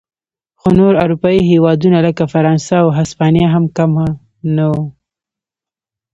[0.59, 3.91] خو نور اروپايي هېوادونه لکه فرانسه او هسپانیا هم کم
[4.55, 4.75] نه و.